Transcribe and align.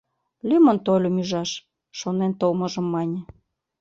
Лӱмын 0.47 0.77
тольым 0.85 1.15
ӱжаш,— 1.21 1.51
шонен 1.99 2.33
толмыжым 2.39 2.85
мане. 2.93 3.19